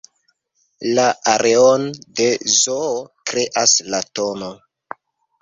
La 0.99 1.03
areon 1.33 1.85
de 2.21 2.25
zoo 2.55 2.89
kreas 3.33 3.77
la 3.97 4.01
tn. 4.21 4.51